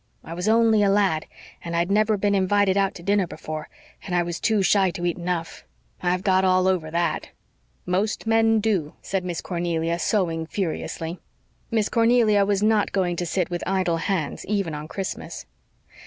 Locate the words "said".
9.03-9.23